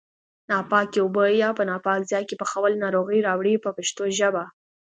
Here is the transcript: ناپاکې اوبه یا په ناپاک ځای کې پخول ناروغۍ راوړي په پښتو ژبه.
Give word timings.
ناپاکې 0.49 0.99
اوبه 1.01 1.23
یا 1.41 1.49
په 1.57 1.63
ناپاک 1.69 2.01
ځای 2.11 2.23
کې 2.27 2.39
پخول 2.41 2.73
ناروغۍ 2.83 3.19
راوړي 3.27 3.53
په 3.63 3.69
پښتو 3.77 4.03
ژبه. 4.17 4.43